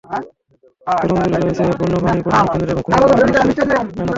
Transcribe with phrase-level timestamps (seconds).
[1.01, 4.09] করমজলে রয়েছে বন্য প্রাণী প্রজনন কেন্দ্র এবং কুমির, হরিণ, বানরসহ নানা প্রাণী।